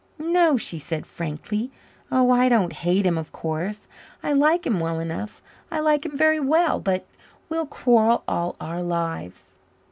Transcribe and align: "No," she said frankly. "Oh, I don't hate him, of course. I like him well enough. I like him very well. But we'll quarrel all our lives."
"No," 0.17 0.57
she 0.57 0.79
said 0.79 1.05
frankly. 1.05 1.69
"Oh, 2.11 2.31
I 2.31 2.49
don't 2.49 2.73
hate 2.73 3.05
him, 3.05 3.19
of 3.19 3.31
course. 3.31 3.87
I 4.23 4.33
like 4.33 4.65
him 4.65 4.79
well 4.79 4.99
enough. 4.99 5.43
I 5.69 5.79
like 5.79 6.07
him 6.07 6.17
very 6.17 6.39
well. 6.39 6.79
But 6.79 7.05
we'll 7.49 7.67
quarrel 7.67 8.23
all 8.27 8.55
our 8.59 8.81
lives." 8.81 9.59